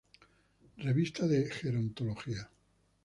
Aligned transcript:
Revista 0.77 1.27
de 1.27 1.47
Gerontología. 1.51 2.49